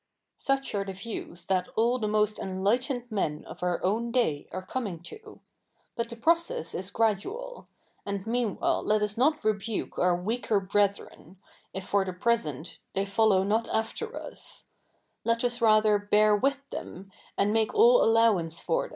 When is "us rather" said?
15.43-15.99